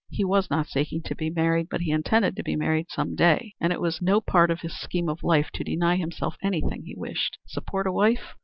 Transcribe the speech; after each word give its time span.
He 0.09 0.25
was 0.25 0.49
not 0.49 0.65
seeking 0.65 1.03
to 1.03 1.13
be 1.13 1.29
married, 1.29 1.67
but 1.69 1.81
he 1.81 1.91
intended 1.91 2.35
to 2.35 2.41
be 2.41 2.55
married 2.55 2.87
some 2.89 3.13
day, 3.13 3.53
and 3.61 3.71
it 3.71 3.79
was 3.79 4.01
no 4.01 4.19
part 4.19 4.49
of 4.49 4.61
his 4.61 4.73
scheme 4.75 5.07
of 5.07 5.21
life 5.21 5.51
to 5.53 5.63
deny 5.63 5.95
himself 5.97 6.37
anything 6.41 6.85
he 6.85 6.95
wished. 6.97 7.37
Support 7.45 7.85
a 7.85 7.91
wife? 7.91 8.33